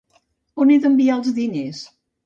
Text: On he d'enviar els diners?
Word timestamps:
On 0.65 0.71
he 0.75 0.79
d'enviar 0.87 1.21
els 1.21 1.31
diners? 1.39 1.87